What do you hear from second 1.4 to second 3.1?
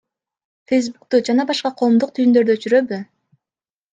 башка коомдук түйүндөрдү өчүрөбү?